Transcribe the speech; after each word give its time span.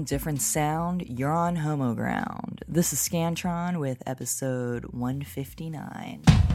Different 0.00 0.40
sound. 0.40 1.04
You're 1.06 1.30
on 1.30 1.56
Homo 1.56 1.94
Ground. 1.94 2.64
This 2.66 2.94
is 2.94 2.98
Scantron 2.98 3.78
with 3.78 4.02
episode 4.06 4.86
159. 4.86 6.51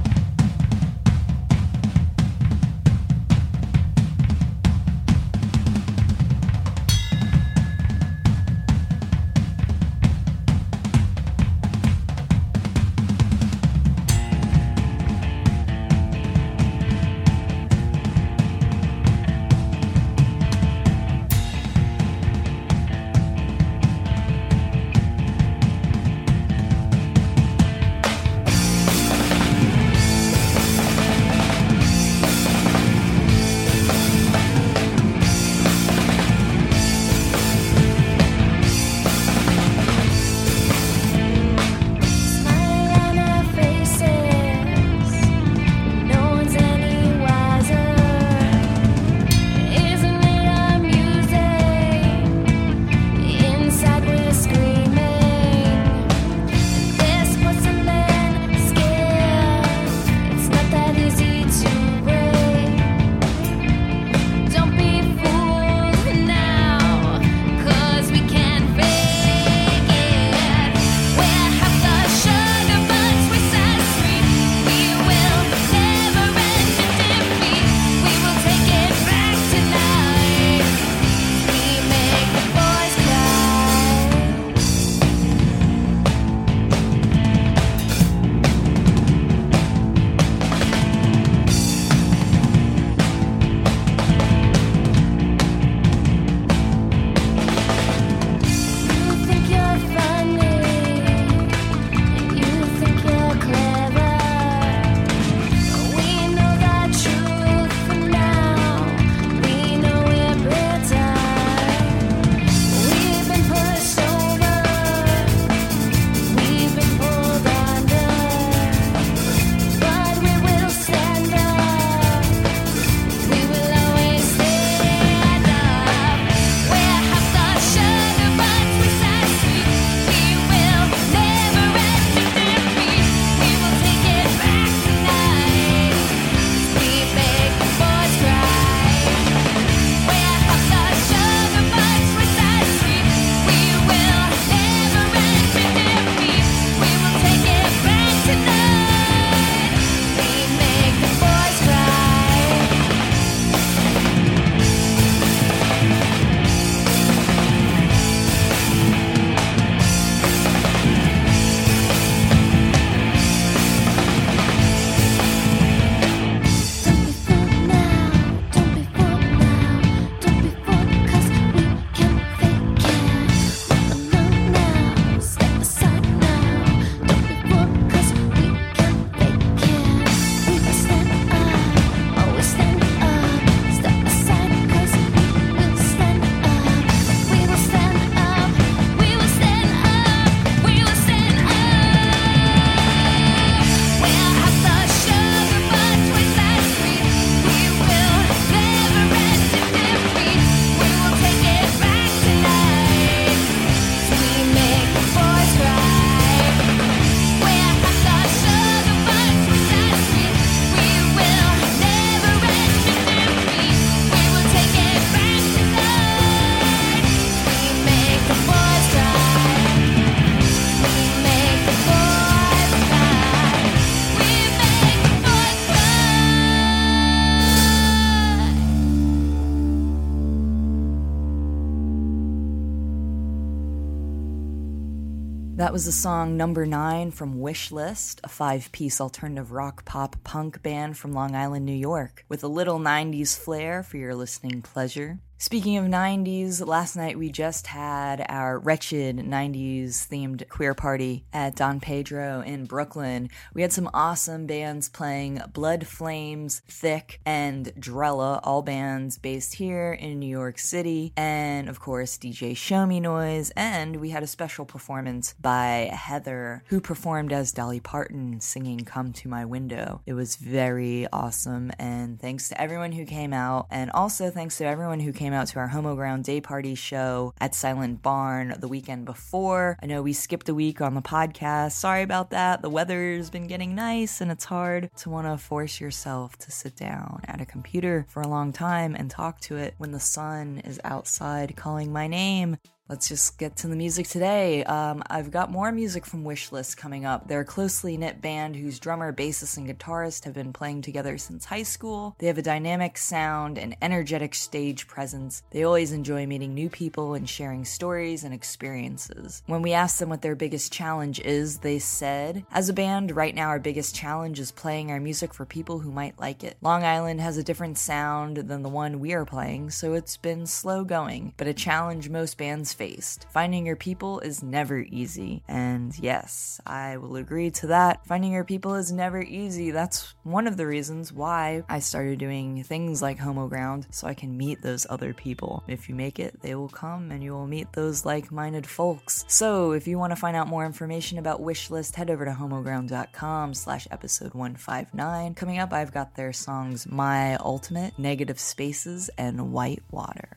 Was 235.77 235.85
the 235.85 235.91
song 235.91 236.35
number 236.35 236.65
nine 236.65 237.11
from 237.11 237.35
Wishlist, 237.35 238.19
a 238.23 238.27
five 238.27 238.71
piece 238.71 238.99
alternative 238.99 239.51
rock 239.51 239.85
pop 239.85 240.15
punk 240.23 240.63
band 240.63 240.97
from 240.97 241.13
Long 241.13 241.35
Island, 241.35 241.67
New 241.67 241.71
York, 241.71 242.25
with 242.27 242.43
a 242.43 242.47
little 242.47 242.79
90s 242.79 243.37
flair 243.37 243.83
for 243.83 243.97
your 243.97 244.15
listening 244.15 244.63
pleasure. 244.63 245.19
Speaking 245.39 245.77
of 245.77 245.85
90s, 245.85 246.65
last 246.65 246.95
night 246.95 247.15
we 247.15 247.29
just 247.29 247.67
had 247.67 248.25
our 248.27 248.57
wretched 248.57 249.17
90s 249.17 250.07
themed 250.07 250.49
queer 250.49 250.73
party 250.73 251.25
at 251.31 251.55
Don 251.55 251.79
Pedro 251.79 252.41
in 252.41 252.65
Brooklyn. 252.65 253.29
We 253.53 253.61
had 253.61 253.71
some 253.71 253.87
awesome 253.93 254.47
bands 254.47 254.89
playing 254.89 255.39
Blood 255.53 255.85
Flames, 255.85 256.63
Thick, 256.67 257.21
and 257.23 257.67
Drella, 257.79 258.39
all 258.43 258.63
bands 258.63 259.19
based 259.19 259.53
here 259.53 259.93
in 259.93 260.17
New 260.17 260.25
York 260.25 260.57
City, 260.57 261.13
and 261.15 261.69
of 261.69 261.79
course 261.79 262.17
DJ 262.17 262.53
Shomi 262.53 262.99
Noise, 262.99 263.51
and 263.55 263.97
we 263.97 264.09
had 264.09 264.23
a 264.23 264.27
special 264.27 264.65
performance 264.65 265.35
by 265.39 265.91
Heather, 265.93 266.63
who 266.69 266.81
performed 266.81 267.31
as 267.31 267.51
Dolly 267.51 267.79
Parton 267.79 268.41
singing 268.41 268.79
Come 268.79 269.13
to 269.13 269.29
My 269.29 269.45
Window. 269.45 270.01
It 270.07 270.15
was 270.15 270.35
very 270.35 271.05
awesome, 271.13 271.71
and 271.77 272.19
thanks 272.19 272.49
to 272.49 272.59
everyone 272.59 272.93
who 272.93 273.05
came 273.05 273.33
out, 273.33 273.67
and 273.69 273.91
also 273.91 274.31
thanks 274.31 274.57
to 274.57 274.65
everyone 274.65 274.99
who 274.99 275.13
came 275.13 275.26
came 275.27 275.33
out 275.33 275.47
to 275.47 275.59
our 275.59 275.67
Homo 275.67 275.93
Ground 275.93 276.23
Day 276.23 276.39
Party 276.39 276.73
show 276.73 277.33
at 277.41 277.53
Silent 277.53 278.01
Barn 278.01 278.55
the 278.59 278.67
weekend 278.69 279.03
before. 279.03 279.77
I 279.83 279.85
know 279.85 280.01
we 280.01 280.13
skipped 280.13 280.47
a 280.47 280.53
week 280.55 280.79
on 280.79 280.93
the 280.93 281.01
podcast. 281.01 281.73
Sorry 281.73 282.01
about 282.01 282.29
that. 282.29 282.61
The 282.61 282.69
weather's 282.69 283.29
been 283.29 283.45
getting 283.45 283.75
nice 283.75 284.21
and 284.21 284.31
it's 284.31 284.45
hard 284.45 284.89
to 284.99 285.09
want 285.09 285.27
to 285.27 285.37
force 285.37 285.81
yourself 285.81 286.37
to 286.37 286.49
sit 286.49 286.77
down 286.77 287.19
at 287.25 287.41
a 287.41 287.45
computer 287.45 288.05
for 288.07 288.21
a 288.21 288.27
long 288.29 288.53
time 288.53 288.95
and 288.95 289.11
talk 289.11 289.41
to 289.41 289.57
it 289.57 289.73
when 289.77 289.91
the 289.91 289.99
sun 289.99 290.61
is 290.63 290.79
outside 290.85 291.57
calling 291.57 291.91
my 291.91 292.07
name. 292.07 292.55
Let's 292.89 293.09
just 293.09 293.37
get 293.37 293.57
to 293.57 293.67
the 293.67 293.75
music 293.75 294.07
today. 294.07 294.63
Um, 294.63 295.03
I've 295.09 295.29
got 295.29 295.51
more 295.51 295.73
music 295.73 296.05
from 296.05 296.23
Wishlist 296.23 296.77
coming 296.77 297.05
up. 297.05 297.27
They're 297.27 297.41
a 297.41 297.45
closely 297.45 297.97
knit 297.97 298.21
band 298.21 298.55
whose 298.55 298.79
drummer, 298.79 299.11
bassist, 299.11 299.57
and 299.57 299.67
guitarist 299.67 300.23
have 300.23 300.33
been 300.33 300.53
playing 300.53 300.83
together 300.83 301.17
since 301.17 301.43
high 301.43 301.63
school. 301.63 302.15
They 302.17 302.27
have 302.27 302.37
a 302.37 302.41
dynamic 302.41 302.97
sound 302.97 303.57
and 303.57 303.75
energetic 303.81 304.33
stage 304.33 304.87
presence. 304.87 305.43
They 305.51 305.63
always 305.63 305.91
enjoy 305.91 306.27
meeting 306.27 306.53
new 306.53 306.69
people 306.69 307.13
and 307.13 307.27
sharing 307.27 307.65
stories 307.65 308.23
and 308.23 308.33
experiences. 308.33 309.43
When 309.47 309.61
we 309.61 309.73
asked 309.73 309.99
them 309.99 310.07
what 310.07 310.21
their 310.21 310.35
biggest 310.35 310.71
challenge 310.71 311.19
is, 311.19 311.57
they 311.57 311.79
said, 311.79 312.45
As 312.53 312.69
a 312.69 312.73
band, 312.73 313.13
right 313.13 313.35
now 313.35 313.49
our 313.49 313.59
biggest 313.59 313.95
challenge 313.95 314.39
is 314.39 314.53
playing 314.53 314.91
our 314.91 315.01
music 315.01 315.33
for 315.33 315.45
people 315.45 315.79
who 315.79 315.91
might 315.91 316.17
like 316.19 316.41
it. 316.41 316.55
Long 316.61 316.85
Island 316.85 317.19
has 317.19 317.35
a 317.35 317.43
different 317.43 317.77
sound 317.77 318.37
than 318.37 318.63
the 318.63 318.69
one 318.69 319.01
we 319.01 319.11
are 319.11 319.25
playing, 319.25 319.71
so 319.71 319.93
it's 319.93 320.15
been 320.15 320.45
slow 320.45 320.85
going, 320.85 321.33
but 321.35 321.47
a 321.47 321.53
challenge 321.53 322.09
most 322.09 322.37
bands 322.37 322.76
faced. 322.77 323.25
Finding 323.31 323.65
your 323.65 323.75
people 323.75 324.19
is 324.19 324.43
never 324.43 324.79
easy. 324.79 325.43
And 325.47 325.97
yes, 325.99 326.61
I 326.65 326.97
will 326.97 327.15
agree 327.15 327.51
to 327.51 327.67
that. 327.67 328.05
Finding 328.05 328.31
your 328.31 328.43
people 328.43 328.75
is 328.75 328.91
never 328.91 329.21
easy. 329.21 329.71
That's 329.71 330.13
one 330.23 330.47
of 330.47 330.57
the 330.57 330.67
reasons 330.67 331.11
why 331.11 331.63
I 331.67 331.79
started 331.79 332.19
doing 332.19 332.63
things 332.63 333.01
like 333.01 333.19
Homo 333.19 333.47
Ground 333.47 333.87
so 333.91 334.07
I 334.07 334.13
can 334.13 334.37
meet 334.37 334.61
those 334.61 334.85
other 334.89 335.13
people. 335.13 335.63
If 335.67 335.89
you 335.89 335.95
make 335.95 336.19
it, 336.19 336.41
they 336.41 336.55
will 336.55 336.69
come 336.69 337.11
and 337.11 337.23
you 337.23 337.33
will 337.33 337.47
meet 337.47 337.73
those 337.73 338.05
like 338.05 338.31
minded 338.31 338.67
folks. 338.67 339.25
So 339.27 339.71
if 339.71 339.87
you 339.87 339.97
want 339.97 340.11
to 340.11 340.15
find 340.15 340.37
out 340.37 340.47
more 340.47 340.65
information 340.65 341.17
about 341.17 341.41
Wishlist, 341.41 341.95
head 341.95 342.09
over 342.09 342.25
to 342.25 342.31
homoground.com 342.31 343.53
slash 343.53 343.87
episode 343.91 344.33
159. 344.33 345.33
Coming 345.33 345.59
up, 345.59 345.73
I've 345.73 345.93
got 345.93 346.15
their 346.15 346.33
songs 346.33 346.87
My 346.87 347.35
Ultimate, 347.37 347.97
Negative 347.97 348.39
Spaces, 348.39 349.09
and 349.17 349.51
White 349.51 349.83
Water. 349.91 350.29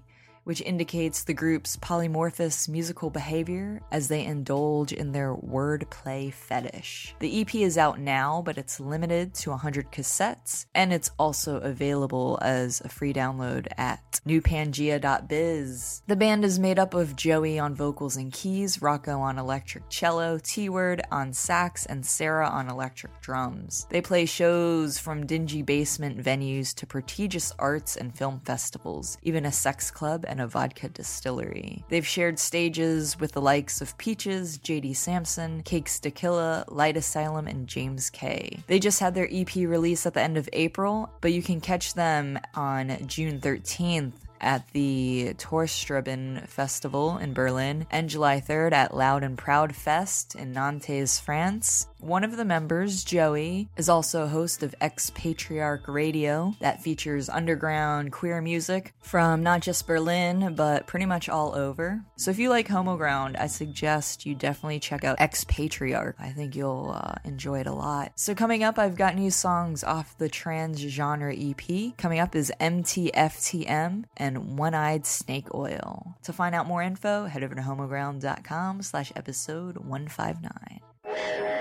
which 0.48 0.62
indicates 0.62 1.24
the 1.24 1.34
group's 1.34 1.76
polymorphous 1.76 2.70
musical 2.70 3.10
behavior 3.10 3.82
as 3.92 4.08
they 4.08 4.24
indulge 4.24 4.94
in 4.94 5.12
their 5.12 5.34
wordplay 5.34 6.32
fetish. 6.32 7.14
The 7.18 7.42
EP 7.42 7.54
is 7.56 7.76
out 7.76 8.00
now, 8.00 8.40
but 8.42 8.56
it's 8.56 8.80
limited 8.80 9.34
to 9.34 9.50
100 9.50 9.92
cassettes, 9.92 10.64
and 10.74 10.90
it's 10.90 11.10
also 11.18 11.56
available 11.58 12.38
as 12.40 12.80
a 12.80 12.88
free 12.88 13.12
download 13.12 13.66
at 13.76 14.22
newpangea.biz. 14.26 16.02
The 16.06 16.16
band 16.16 16.46
is 16.46 16.58
made 16.58 16.78
up 16.78 16.94
of 16.94 17.14
Joey 17.14 17.58
on 17.58 17.74
vocals 17.74 18.16
and 18.16 18.32
keys, 18.32 18.80
Rocco 18.80 19.20
on 19.20 19.38
electric 19.38 19.90
cello, 19.90 20.38
T 20.42 20.70
Word 20.70 21.02
on 21.12 21.34
sax, 21.34 21.84
and 21.84 22.06
Sarah 22.06 22.48
on 22.48 22.70
electric 22.70 23.20
drums. 23.20 23.86
They 23.90 24.00
play 24.00 24.24
shows 24.24 24.98
from 24.98 25.26
dingy 25.26 25.60
basement 25.60 26.16
venues 26.16 26.74
to 26.76 26.86
prestigious 26.86 27.52
arts 27.58 27.98
and 27.98 28.16
film 28.16 28.40
festivals, 28.46 29.18
even 29.22 29.44
a 29.44 29.52
sex 29.52 29.90
club 29.90 30.24
and 30.26 30.37
a 30.40 30.46
vodka 30.46 30.88
distillery. 30.88 31.84
They've 31.88 32.06
shared 32.06 32.38
stages 32.38 33.18
with 33.18 33.32
the 33.32 33.40
likes 33.40 33.80
of 33.80 33.96
Peaches, 33.98 34.58
JD 34.58 34.96
Samson, 34.96 35.62
Cakes 35.62 36.00
da 36.00 36.10
Killa, 36.10 36.64
Light 36.68 36.96
Asylum, 36.96 37.46
and 37.46 37.66
James 37.66 38.10
K. 38.10 38.62
They 38.66 38.78
just 38.78 39.00
had 39.00 39.14
their 39.14 39.28
EP 39.30 39.54
release 39.56 40.06
at 40.06 40.14
the 40.14 40.22
end 40.22 40.36
of 40.36 40.48
April, 40.52 41.10
but 41.20 41.32
you 41.32 41.42
can 41.42 41.60
catch 41.60 41.94
them 41.94 42.38
on 42.54 43.06
June 43.06 43.40
13th 43.40 44.12
at 44.40 44.68
the 44.72 45.34
Torstraßen 45.38 46.46
Festival 46.46 47.18
in 47.18 47.32
Berlin 47.32 47.86
and 47.90 48.08
July 48.08 48.40
3rd 48.40 48.72
at 48.72 48.96
Loud 48.96 49.24
and 49.24 49.36
Proud 49.36 49.74
Fest 49.74 50.34
in 50.34 50.52
Nantes, 50.52 51.18
France. 51.18 51.88
One 52.00 52.22
of 52.22 52.36
the 52.36 52.44
members, 52.44 53.02
Joey, 53.02 53.68
is 53.76 53.88
also 53.88 54.28
host 54.28 54.62
of 54.62 54.72
Ex 54.80 55.10
Patriarch 55.10 55.88
Radio 55.88 56.54
that 56.60 56.80
features 56.80 57.28
underground 57.28 58.12
queer 58.12 58.40
music 58.40 58.94
from 59.00 59.42
not 59.42 59.62
just 59.62 59.84
Berlin, 59.84 60.54
but 60.54 60.86
pretty 60.86 61.06
much 61.06 61.28
all 61.28 61.56
over. 61.56 62.00
So 62.16 62.30
if 62.30 62.38
you 62.38 62.50
like 62.50 62.68
Homo 62.68 62.96
Ground, 62.96 63.36
I 63.36 63.48
suggest 63.48 64.24
you 64.24 64.36
definitely 64.36 64.78
check 64.78 65.02
out 65.02 65.20
Ex 65.20 65.42
Patriarch. 65.44 66.14
I 66.20 66.30
think 66.30 66.54
you'll 66.54 66.94
uh, 66.94 67.14
enjoy 67.24 67.60
it 67.60 67.66
a 67.66 67.72
lot. 67.72 68.12
So 68.14 68.32
coming 68.32 68.62
up, 68.62 68.78
I've 68.78 68.96
got 68.96 69.16
new 69.16 69.32
songs 69.32 69.82
off 69.82 70.16
the 70.18 70.28
trans 70.28 70.78
genre 70.78 71.34
EP. 71.36 71.96
Coming 71.96 72.20
up 72.20 72.36
is 72.36 72.52
MTFTM 72.60 74.04
and 74.16 74.56
One 74.56 74.74
Eyed 74.74 75.04
Snake 75.04 75.52
Oil. 75.52 76.16
To 76.22 76.32
find 76.32 76.54
out 76.54 76.68
more 76.68 76.82
info, 76.82 77.26
head 77.26 77.42
over 77.42 77.56
to 77.56 77.62
homoground.com 77.62 78.82
slash 78.82 79.12
episode 79.16 79.78
159. 79.78 81.57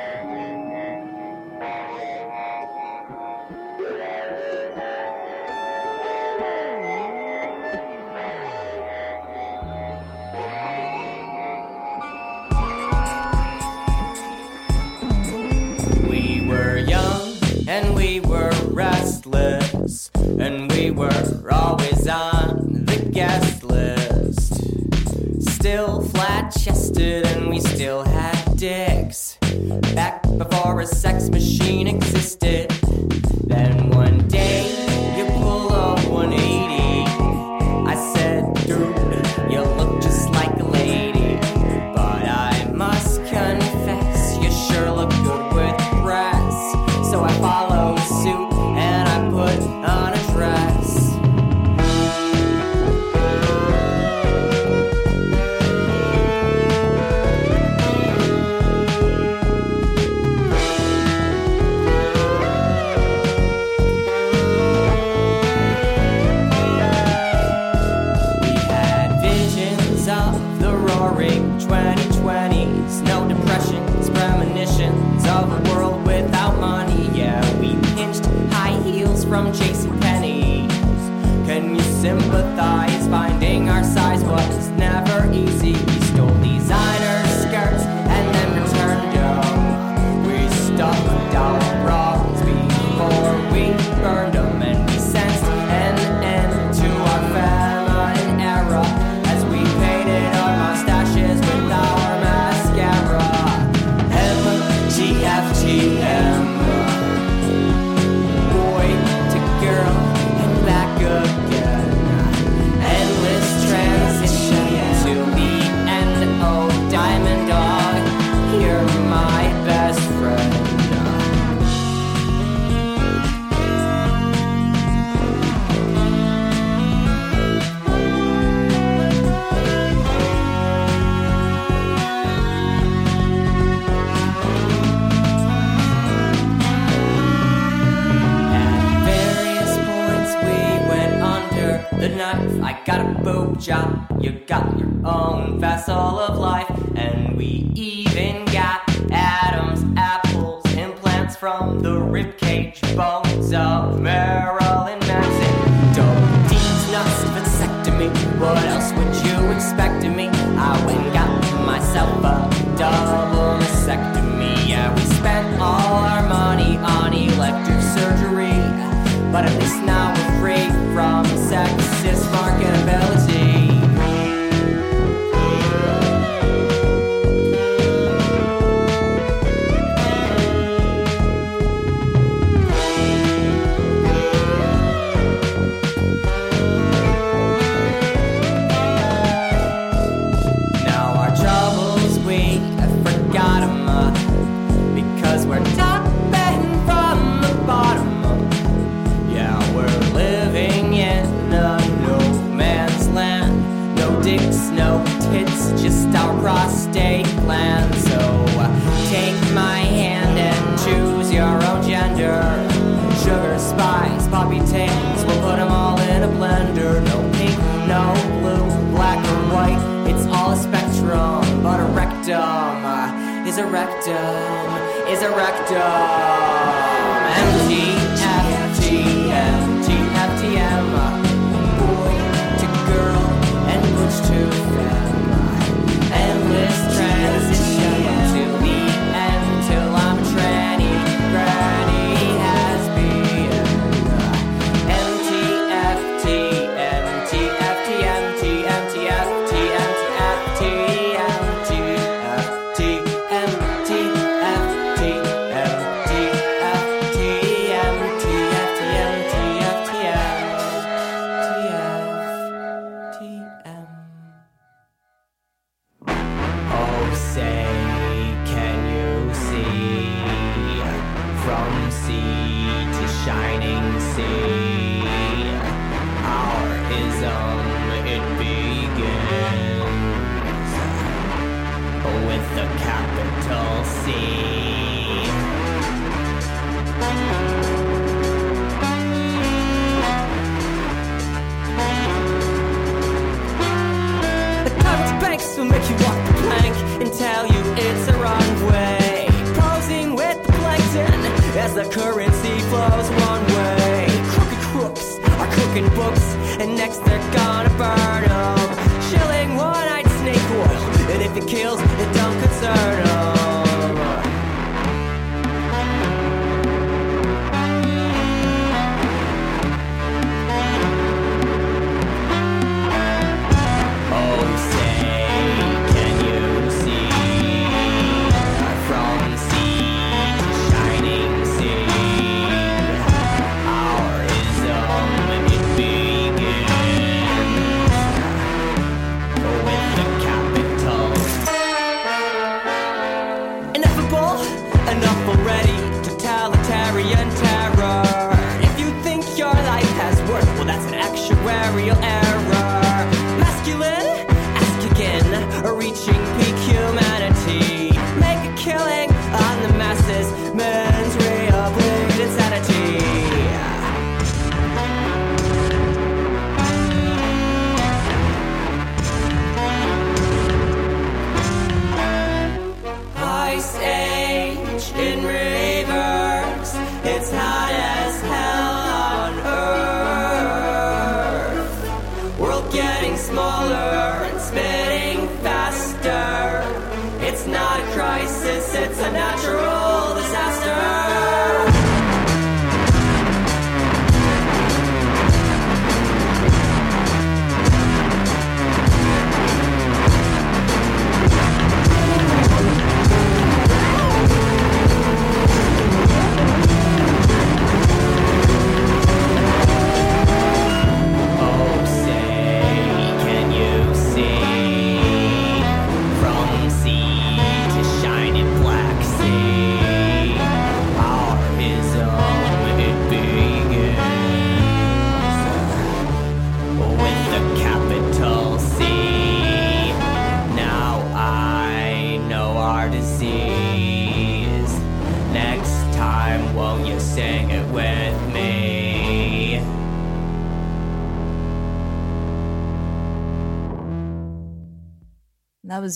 And 20.39 20.69
we 20.71 20.91
were 20.91 21.49
always 21.49 22.07
on 22.09 22.83
the 22.85 23.09
guest 23.09 23.63
list. 23.63 24.53
Still 25.41 26.01
flat 26.01 26.51
chested, 26.51 27.25
and 27.25 27.49
we 27.49 27.61
still 27.61 28.03
had 28.03 28.57
dicks. 28.57 29.37
Back 29.95 30.23
before 30.37 30.81
a 30.81 30.85
sex 30.85 31.29
machine 31.29 31.87
existed. 31.87 32.76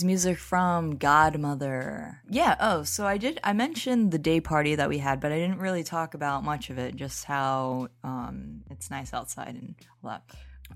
Music 0.04 0.38
from 0.38 0.96
Godmother. 0.96 2.20
Yeah, 2.28 2.56
oh, 2.60 2.82
so 2.82 3.06
I 3.06 3.18
did 3.18 3.40
I 3.44 3.52
mentioned 3.52 4.10
the 4.10 4.18
day 4.18 4.40
party 4.40 4.74
that 4.74 4.88
we 4.88 4.98
had, 4.98 5.20
but 5.20 5.32
I 5.32 5.38
didn't 5.38 5.58
really 5.58 5.84
talk 5.84 6.14
about 6.14 6.44
much 6.44 6.70
of 6.70 6.78
it, 6.78 6.96
just 6.96 7.24
how 7.24 7.88
um 8.04 8.62
it's 8.70 8.90
nice 8.90 9.12
outside 9.12 9.54
and 9.54 9.74
all 10.02 10.10
that. 10.10 10.22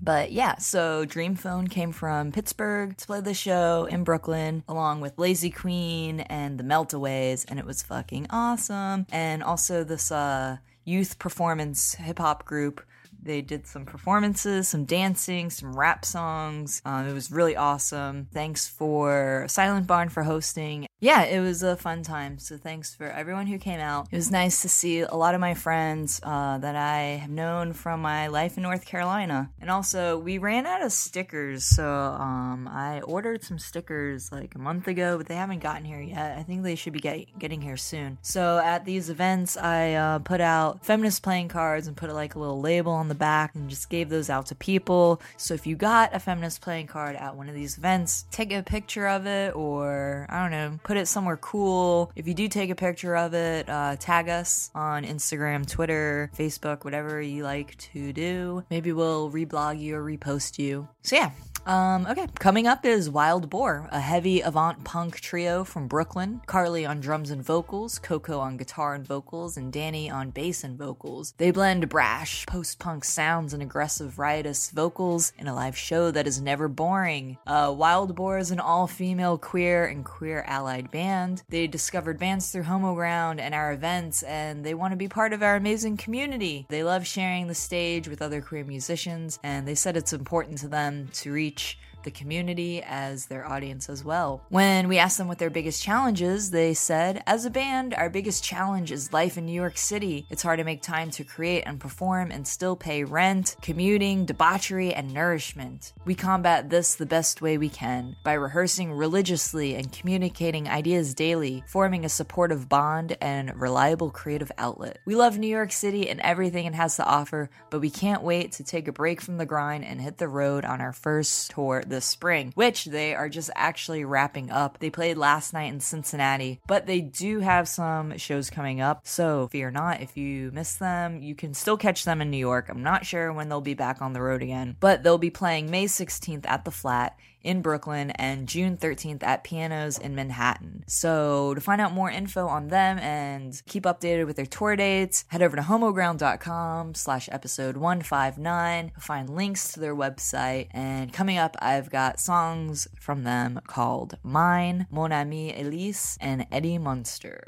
But 0.01 0.31
yeah, 0.31 0.57
so 0.57 1.05
Dream 1.05 1.35
Phone 1.35 1.67
came 1.67 1.91
from 1.91 2.31
Pittsburgh 2.31 2.95
to 2.97 3.07
play 3.07 3.21
the 3.21 3.33
show 3.33 3.87
in 3.89 4.03
Brooklyn, 4.03 4.63
along 4.67 5.01
with 5.01 5.17
Lazy 5.17 5.49
Queen 5.49 6.19
and 6.21 6.59
the 6.59 6.63
Meltaways, 6.63 7.45
and 7.47 7.59
it 7.59 7.65
was 7.65 7.83
fucking 7.83 8.27
awesome. 8.29 9.07
And 9.11 9.41
also 9.43 9.83
this 9.83 10.11
uh, 10.11 10.57
youth 10.83 11.19
performance 11.19 11.95
hip 11.95 12.19
hop 12.19 12.45
group. 12.45 12.81
They 13.27 13.41
did 13.41 13.67
some 13.67 13.85
performances, 13.85 14.69
some 14.69 14.85
dancing, 14.85 15.49
some 15.49 15.77
rap 15.77 16.05
songs. 16.05 16.81
Um, 16.85 17.07
it 17.07 17.13
was 17.13 17.29
really 17.29 17.55
awesome. 17.55 18.27
Thanks 18.33 18.67
for 18.67 19.45
Silent 19.49 19.85
Barn 19.85 20.09
for 20.09 20.23
hosting. 20.23 20.87
Yeah, 20.99 21.25
it 21.25 21.41
was 21.41 21.61
a 21.61 21.75
fun 21.75 22.01
time. 22.01 22.39
So 22.39 22.57
thanks 22.57 22.95
for 22.95 23.05
everyone 23.05 23.45
who 23.45 23.59
came 23.59 23.79
out. 23.79 24.07
It 24.11 24.15
was 24.15 24.31
nice 24.31 24.63
to 24.63 24.69
see 24.69 25.01
a 25.01 25.13
lot 25.13 25.35
of 25.35 25.41
my 25.41 25.53
friends 25.53 26.19
uh, 26.23 26.57
that 26.57 26.75
I 26.75 27.19
have 27.21 27.29
known 27.29 27.73
from 27.73 28.01
my 28.01 28.27
life 28.27 28.57
in 28.57 28.63
North 28.63 28.85
Carolina. 28.85 29.51
And 29.61 29.69
also, 29.69 30.17
we 30.17 30.39
ran 30.39 30.65
out 30.65 30.81
of 30.81 30.91
stickers, 30.91 31.65
so 31.65 31.85
um, 31.87 32.67
I 32.67 33.01
ordered 33.01 33.43
some 33.43 33.59
stickers 33.59 34.31
like 34.31 34.55
a 34.55 34.59
month 34.59 34.87
ago, 34.87 35.17
but 35.17 35.27
they 35.27 35.35
haven't 35.35 35.59
gotten 35.59 35.85
here 35.85 36.01
yet. 36.01 36.37
I 36.37 36.41
think 36.41 36.63
they 36.63 36.75
should 36.75 36.93
be 36.93 36.99
get- 36.99 37.37
getting 37.37 37.61
here 37.61 37.77
soon. 37.77 38.17
So 38.23 38.57
at 38.57 38.85
these 38.85 39.11
events, 39.11 39.55
I 39.55 39.93
uh, 39.93 40.19
put 40.19 40.41
out 40.41 40.83
feminist 40.83 41.21
playing 41.21 41.49
cards 41.49 41.85
and 41.85 41.95
put 41.95 42.09
like 42.11 42.33
a 42.33 42.39
little 42.39 42.59
label 42.59 42.93
on 42.93 43.07
the 43.07 43.15
back 43.17 43.55
and 43.55 43.69
just 43.69 43.89
gave 43.89 44.09
those 44.09 44.29
out 44.29 44.47
to 44.47 44.55
people. 44.55 45.21
So 45.37 45.53
if 45.53 45.67
you 45.67 45.75
got 45.75 46.13
a 46.13 46.19
feminist 46.19 46.61
playing 46.61 46.87
card 46.87 47.15
at 47.15 47.35
one 47.35 47.49
of 47.49 47.55
these 47.55 47.77
events, 47.77 48.25
take 48.31 48.51
a 48.53 48.63
picture 48.63 49.07
of 49.07 49.25
it 49.25 49.55
or 49.55 50.25
I 50.29 50.41
don't 50.41 50.51
know, 50.51 50.79
put 50.83 50.97
it 50.97 51.07
somewhere 51.07 51.37
cool. 51.37 52.11
If 52.15 52.27
you 52.27 52.33
do 52.33 52.47
take 52.47 52.69
a 52.69 52.75
picture 52.75 53.15
of 53.15 53.33
it, 53.33 53.69
uh, 53.69 53.95
tag 53.99 54.29
us 54.29 54.71
on 54.73 55.03
Instagram, 55.03 55.67
Twitter, 55.67 56.31
Facebook, 56.37 56.83
whatever 56.83 57.21
you 57.21 57.43
like 57.43 57.77
to 57.93 58.13
do. 58.13 58.63
Maybe 58.69 58.91
we'll 58.91 59.31
reblog 59.31 59.79
you 59.79 59.95
or 59.95 60.03
repost 60.03 60.59
you. 60.59 60.87
So 61.01 61.15
yeah, 61.15 61.31
um, 61.67 62.07
okay, 62.09 62.27
coming 62.39 62.65
up 62.65 62.85
is 62.85 63.09
Wild 63.09 63.49
Boar, 63.49 63.89
a 63.91 63.99
heavy 63.99 64.39
avant 64.39 64.85
punk 64.85 65.19
trio 65.19 65.65
from 65.65 65.89
Brooklyn. 65.89 66.41
Carly 66.45 66.85
on 66.85 67.01
drums 67.01 67.29
and 67.29 67.43
vocals, 67.43 67.99
Coco 67.99 68.39
on 68.39 68.55
guitar 68.55 68.93
and 68.93 69.05
vocals, 69.05 69.57
and 69.57 69.71
Danny 69.71 70.09
on 70.09 70.29
bass 70.29 70.63
and 70.63 70.77
vocals. 70.77 71.33
They 71.37 71.51
blend 71.51 71.89
brash, 71.89 72.45
post 72.45 72.79
punk 72.79 73.03
sounds 73.03 73.53
and 73.53 73.61
aggressive, 73.61 74.17
riotous 74.17 74.69
vocals 74.69 75.33
in 75.37 75.47
a 75.47 75.53
live 75.53 75.77
show 75.77 76.09
that 76.11 76.25
is 76.25 76.41
never 76.41 76.69
boring. 76.69 77.37
Uh, 77.45 77.75
Wild 77.77 78.15
Boar 78.15 78.37
is 78.37 78.51
an 78.51 78.61
all 78.61 78.87
female 78.87 79.37
queer 79.37 79.85
and 79.85 80.05
queer 80.05 80.45
allied 80.47 80.89
band. 80.89 81.43
They 81.49 81.67
discovered 81.67 82.17
bands 82.17 82.49
through 82.49 82.63
Homo 82.63 82.95
Ground 82.95 83.41
and 83.41 83.53
our 83.53 83.73
events, 83.73 84.23
and 84.23 84.65
they 84.65 84.73
want 84.73 84.93
to 84.93 84.97
be 84.97 85.09
part 85.09 85.33
of 85.33 85.43
our 85.43 85.57
amazing 85.57 85.97
community. 85.97 86.65
They 86.69 86.85
love 86.85 87.05
sharing 87.05 87.47
the 87.47 87.55
stage 87.55 88.07
with 88.07 88.21
other 88.21 88.41
queer 88.41 88.63
musicians, 88.63 89.37
and 89.43 89.67
they 89.67 89.75
said 89.75 89.97
it's 89.97 90.13
important 90.13 90.59
to 90.59 90.69
them 90.69 91.09
to 91.11 91.33
reach 91.33 91.56
beach 91.57 91.86
the 92.07 92.11
community 92.11 92.81
as 92.81 93.25
their 93.25 93.45
audience 93.45 93.89
as 93.89 94.01
well. 94.01 94.41
When 94.47 94.87
we 94.87 94.97
asked 94.97 95.17
them 95.17 95.27
what 95.27 95.39
their 95.39 95.49
biggest 95.49 95.83
challenge 95.83 96.21
is, 96.21 96.51
they 96.51 96.73
said, 96.73 97.21
As 97.27 97.43
a 97.43 97.49
band, 97.49 97.93
our 97.93 98.09
biggest 98.09 98.45
challenge 98.45 98.93
is 98.93 99.11
life 99.11 99.37
in 99.37 99.45
New 99.45 99.51
York 99.51 99.77
City. 99.77 100.25
It's 100.29 100.41
hard 100.41 100.59
to 100.59 100.63
make 100.63 100.81
time 100.81 101.11
to 101.11 101.25
create 101.25 101.63
and 101.65 101.81
perform 101.81 102.31
and 102.31 102.47
still 102.47 102.77
pay 102.77 103.03
rent, 103.03 103.57
commuting, 103.61 104.23
debauchery, 104.23 104.93
and 104.93 105.13
nourishment. 105.13 105.91
We 106.05 106.15
combat 106.15 106.69
this 106.69 106.95
the 106.95 107.05
best 107.05 107.41
way 107.41 107.57
we 107.57 107.67
can 107.67 108.15
by 108.23 108.33
rehearsing 108.33 108.93
religiously 108.93 109.75
and 109.75 109.91
communicating 109.91 110.69
ideas 110.69 111.13
daily, 111.13 111.65
forming 111.67 112.05
a 112.05 112.09
supportive 112.09 112.69
bond 112.69 113.17
and 113.19 113.59
reliable 113.59 114.11
creative 114.11 114.51
outlet. 114.57 114.99
We 115.03 115.15
love 115.15 115.37
New 115.37 115.47
York 115.47 115.73
City 115.73 116.09
and 116.09 116.21
everything 116.21 116.67
it 116.67 116.73
has 116.73 116.95
to 116.95 117.05
offer, 117.05 117.49
but 117.69 117.81
we 117.81 117.89
can't 117.89 118.23
wait 118.23 118.53
to 118.53 118.63
take 118.63 118.87
a 118.87 118.93
break 118.93 119.19
from 119.19 119.35
the 119.35 119.45
grind 119.45 119.83
and 119.83 119.99
hit 119.99 120.19
the 120.19 120.29
road 120.29 120.63
on 120.63 120.79
our 120.79 120.93
first 120.93 121.51
tour 121.51 121.83
this 121.97 122.05
spring, 122.05 122.51
which 122.53 122.85
they 122.85 123.15
are 123.15 123.27
just 123.27 123.49
actually 123.55 124.05
wrapping 124.05 124.51
up. 124.51 124.77
They 124.77 124.91
played 124.91 125.17
last 125.17 125.51
night 125.51 125.73
in 125.73 125.79
Cincinnati, 125.79 126.61
but 126.67 126.85
they 126.85 127.01
do 127.01 127.39
have 127.39 127.67
some 127.67 128.15
shows 128.19 128.51
coming 128.51 128.81
up. 128.81 129.07
So 129.07 129.47
fear 129.47 129.71
not 129.71 130.01
if 130.01 130.15
you 130.15 130.51
miss 130.53 130.75
them, 130.75 131.23
you 131.23 131.33
can 131.33 131.55
still 131.55 131.75
catch 131.75 132.03
them 132.03 132.21
in 132.21 132.29
New 132.29 132.37
York. 132.37 132.69
I'm 132.69 132.83
not 132.83 133.07
sure 133.07 133.33
when 133.33 133.49
they'll 133.49 133.61
be 133.61 133.73
back 133.73 133.99
on 133.99 134.13
the 134.13 134.21
road 134.21 134.43
again, 134.43 134.75
but 134.79 135.01
they'll 135.01 135.17
be 135.17 135.31
playing 135.31 135.71
May 135.71 135.85
16th 135.85 136.45
at 136.45 136.65
the 136.65 136.71
Flat 136.71 137.17
in 137.43 137.61
Brooklyn 137.61 138.11
and 138.11 138.47
June 138.47 138.77
13th 138.77 139.23
at 139.23 139.43
Pianos 139.43 139.97
in 139.97 140.15
Manhattan. 140.15 140.83
So 140.87 141.53
to 141.53 141.61
find 141.61 141.81
out 141.81 141.93
more 141.93 142.09
info 142.09 142.47
on 142.47 142.67
them 142.67 142.99
and 142.99 143.61
keep 143.67 143.83
updated 143.83 144.25
with 144.25 144.35
their 144.35 144.45
tour 144.45 144.75
dates, 144.75 145.25
head 145.29 145.41
over 145.41 145.55
to 145.55 145.61
homoground.com 145.61 146.95
slash 146.95 147.29
episode 147.31 147.77
159. 147.77 148.91
You'll 148.93 149.01
find 149.01 149.29
links 149.29 149.71
to 149.73 149.79
their 149.79 149.95
website. 149.95 150.67
And 150.71 151.13
coming 151.13 151.37
up, 151.37 151.55
I've 151.59 151.89
got 151.89 152.19
songs 152.19 152.87
from 152.99 153.23
them 153.23 153.61
called 153.67 154.17
Mine, 154.23 154.87
Mon 154.91 155.11
Ami 155.11 155.57
Elise, 155.57 156.17
and 156.21 156.45
Eddie 156.51 156.77
Munster. 156.77 157.47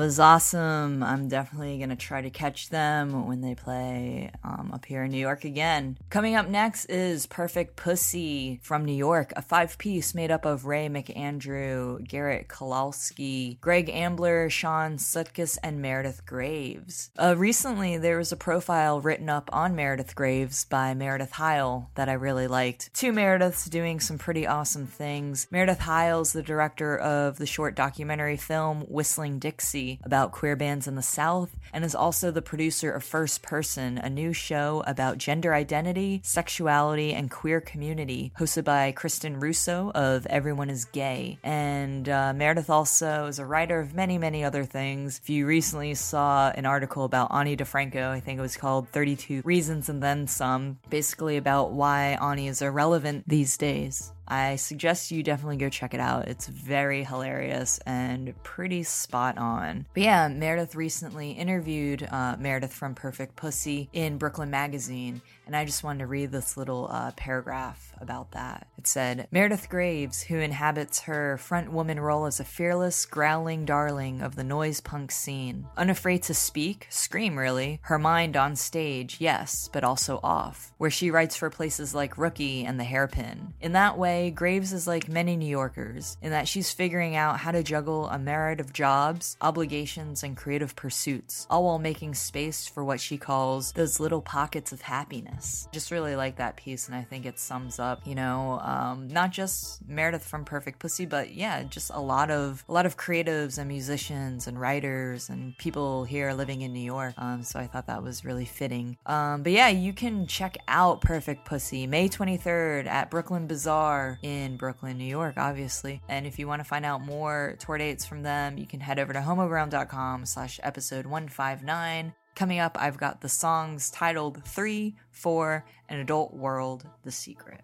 Was 0.00 0.18
awesome. 0.18 1.02
I'm 1.02 1.28
definitely 1.28 1.76
going 1.76 1.90
to 1.90 1.94
try 1.94 2.22
to 2.22 2.30
catch 2.30 2.70
them 2.70 3.26
when 3.26 3.42
they 3.42 3.54
play 3.54 4.30
um, 4.42 4.70
up 4.72 4.86
here 4.86 5.04
in 5.04 5.10
New 5.10 5.18
York 5.18 5.44
again. 5.44 5.98
Coming 6.08 6.36
up 6.36 6.48
next 6.48 6.86
is 6.86 7.26
Perfect 7.26 7.76
Pussy 7.76 8.60
from 8.62 8.86
New 8.86 8.94
York, 8.94 9.34
a 9.36 9.42
five 9.42 9.76
piece 9.76 10.14
made 10.14 10.30
up 10.30 10.46
of 10.46 10.64
Ray 10.64 10.88
McAndrew, 10.88 12.08
Garrett 12.08 12.48
Koloski, 12.48 13.60
Greg 13.60 13.90
Ambler, 13.90 14.48
Sean 14.48 14.96
Sutkus, 14.96 15.58
and 15.62 15.82
Meredith 15.82 16.24
Graves. 16.24 17.10
Uh, 17.18 17.34
recently, 17.36 17.98
there 17.98 18.16
was 18.16 18.32
a 18.32 18.36
profile 18.36 19.02
written 19.02 19.28
up 19.28 19.50
on 19.52 19.76
Meredith 19.76 20.14
Graves 20.14 20.64
by 20.64 20.94
Meredith 20.94 21.32
Heil 21.32 21.90
that 21.94 22.08
I 22.08 22.14
really 22.14 22.46
liked. 22.46 22.88
Two 22.94 23.12
Merediths 23.12 23.68
doing 23.68 24.00
some 24.00 24.16
pretty 24.16 24.46
awesome 24.46 24.86
things. 24.86 25.46
Meredith 25.50 25.80
Heil's 25.80 26.32
the 26.32 26.42
director 26.42 26.96
of 26.96 27.36
the 27.36 27.44
short 27.44 27.74
documentary 27.74 28.38
film 28.38 28.80
Whistling 28.88 29.38
Dixie 29.38 29.89
about 30.02 30.32
queer 30.32 30.56
bands 30.56 30.86
in 30.86 30.94
the 30.94 31.02
South, 31.02 31.50
and 31.72 31.84
is 31.84 31.94
also 31.94 32.30
the 32.30 32.42
producer 32.42 32.92
of 32.92 33.02
First 33.02 33.42
Person, 33.42 33.98
a 33.98 34.10
new 34.10 34.32
show 34.32 34.82
about 34.86 35.18
gender 35.18 35.54
identity, 35.54 36.20
sexuality, 36.22 37.12
and 37.12 37.30
queer 37.30 37.60
community, 37.60 38.32
hosted 38.38 38.64
by 38.64 38.92
Kristen 38.92 39.40
Russo 39.40 39.90
of 39.94 40.26
Everyone 40.26 40.70
is 40.70 40.84
Gay. 40.84 41.38
And 41.42 42.08
uh, 42.08 42.32
Meredith 42.34 42.70
also 42.70 43.26
is 43.26 43.38
a 43.38 43.46
writer 43.46 43.80
of 43.80 43.94
many, 43.94 44.18
many 44.18 44.44
other 44.44 44.64
things. 44.64 45.18
If 45.22 45.30
you 45.30 45.46
recently 45.46 45.94
saw 45.94 46.50
an 46.54 46.66
article 46.66 47.04
about 47.04 47.32
Ani 47.32 47.56
DiFranco, 47.56 48.08
I 48.08 48.20
think 48.20 48.38
it 48.38 48.42
was 48.42 48.56
called 48.56 48.88
32 48.88 49.42
Reasons 49.44 49.88
and 49.88 50.02
Then 50.02 50.26
Some, 50.26 50.78
basically 50.88 51.36
about 51.36 51.72
why 51.72 52.18
Ani 52.20 52.48
is 52.48 52.62
irrelevant 52.62 53.24
these 53.26 53.56
days. 53.56 54.12
I 54.30 54.56
suggest 54.56 55.10
you 55.10 55.24
definitely 55.24 55.56
go 55.56 55.68
check 55.68 55.92
it 55.92 56.00
out. 56.00 56.28
It's 56.28 56.46
very 56.46 57.02
hilarious 57.02 57.80
and 57.84 58.32
pretty 58.44 58.84
spot 58.84 59.36
on. 59.36 59.86
But 59.92 60.04
yeah, 60.04 60.28
Meredith 60.28 60.76
recently 60.76 61.32
interviewed 61.32 62.06
uh, 62.10 62.36
Meredith 62.38 62.72
from 62.72 62.94
Perfect 62.94 63.34
Pussy 63.34 63.88
in 63.92 64.18
Brooklyn 64.18 64.48
Magazine, 64.50 65.20
and 65.50 65.56
I 65.56 65.64
just 65.64 65.82
wanted 65.82 65.98
to 65.98 66.06
read 66.06 66.30
this 66.30 66.56
little 66.56 66.86
uh, 66.92 67.10
paragraph 67.16 67.92
about 68.00 68.30
that. 68.30 68.68
It 68.78 68.86
said 68.86 69.26
Meredith 69.32 69.68
Graves, 69.68 70.22
who 70.22 70.36
inhabits 70.36 71.00
her 71.00 71.38
front 71.38 71.72
woman 71.72 71.98
role 71.98 72.26
as 72.26 72.38
a 72.38 72.44
fearless, 72.44 73.04
growling 73.04 73.64
darling 73.64 74.22
of 74.22 74.36
the 74.36 74.44
noise 74.44 74.80
punk 74.80 75.10
scene. 75.10 75.66
Unafraid 75.76 76.22
to 76.22 76.34
speak, 76.34 76.86
scream 76.88 77.36
really, 77.36 77.80
her 77.82 77.98
mind 77.98 78.36
on 78.36 78.54
stage, 78.54 79.16
yes, 79.18 79.68
but 79.72 79.82
also 79.82 80.20
off, 80.22 80.72
where 80.78 80.88
she 80.88 81.10
writes 81.10 81.34
for 81.34 81.50
places 81.50 81.96
like 81.96 82.16
Rookie 82.16 82.64
and 82.64 82.78
The 82.78 82.84
Hairpin. 82.84 83.52
In 83.60 83.72
that 83.72 83.98
way, 83.98 84.30
Graves 84.30 84.72
is 84.72 84.86
like 84.86 85.08
many 85.08 85.36
New 85.36 85.50
Yorkers, 85.50 86.16
in 86.22 86.30
that 86.30 86.46
she's 86.46 86.70
figuring 86.70 87.16
out 87.16 87.40
how 87.40 87.50
to 87.50 87.64
juggle 87.64 88.06
a 88.06 88.20
myriad 88.20 88.60
of 88.60 88.72
jobs, 88.72 89.36
obligations, 89.40 90.22
and 90.22 90.36
creative 90.36 90.76
pursuits, 90.76 91.48
all 91.50 91.64
while 91.64 91.80
making 91.80 92.14
space 92.14 92.68
for 92.68 92.84
what 92.84 93.00
she 93.00 93.18
calls 93.18 93.72
those 93.72 93.98
little 93.98 94.22
pockets 94.22 94.70
of 94.70 94.82
happiness. 94.82 95.39
Just 95.72 95.90
really 95.90 96.16
like 96.16 96.36
that 96.36 96.56
piece, 96.56 96.86
and 96.86 96.96
I 96.96 97.02
think 97.02 97.26
it 97.26 97.38
sums 97.38 97.78
up, 97.78 98.06
you 98.06 98.14
know, 98.14 98.60
um, 98.60 99.08
not 99.08 99.30
just 99.30 99.86
Meredith 99.88 100.24
from 100.24 100.44
Perfect 100.44 100.78
Pussy, 100.78 101.06
but 101.06 101.34
yeah, 101.34 101.62
just 101.62 101.90
a 101.92 102.00
lot 102.00 102.30
of 102.30 102.64
a 102.68 102.72
lot 102.72 102.86
of 102.86 102.96
creatives 102.96 103.58
and 103.58 103.68
musicians 103.68 104.46
and 104.46 104.60
writers 104.60 105.28
and 105.28 105.56
people 105.58 106.04
here 106.04 106.32
living 106.32 106.62
in 106.62 106.72
New 106.72 106.80
York. 106.80 107.14
Um, 107.18 107.42
so 107.42 107.58
I 107.58 107.66
thought 107.66 107.86
that 107.86 108.02
was 108.02 108.24
really 108.24 108.44
fitting. 108.44 108.96
Um, 109.06 109.42
but 109.42 109.52
yeah, 109.52 109.68
you 109.68 109.92
can 109.92 110.26
check 110.26 110.58
out 110.68 111.00
Perfect 111.00 111.44
Pussy 111.44 111.86
May 111.86 112.08
23rd 112.08 112.86
at 112.86 113.10
Brooklyn 113.10 113.46
Bazaar 113.46 114.18
in 114.22 114.56
Brooklyn, 114.56 114.98
New 114.98 115.04
York, 115.04 115.34
obviously. 115.36 116.02
And 116.08 116.26
if 116.26 116.38
you 116.38 116.46
want 116.46 116.60
to 116.60 116.68
find 116.68 116.84
out 116.84 117.02
more 117.02 117.56
tour 117.58 117.78
dates 117.78 118.04
from 118.04 118.22
them, 118.22 118.58
you 118.58 118.66
can 118.66 118.80
head 118.80 118.98
over 118.98 119.12
to 119.12 119.20
homoground.com 119.20 120.26
slash 120.26 120.60
episode 120.62 121.06
159. 121.06 122.14
Coming 122.40 122.58
up, 122.58 122.78
I've 122.80 122.96
got 122.96 123.20
the 123.20 123.28
songs 123.28 123.90
titled 123.90 124.42
3, 124.46 124.96
4, 125.10 125.62
An 125.90 125.98
Adult 125.98 126.32
World, 126.32 126.86
The 127.02 127.10
Secret. 127.10 127.60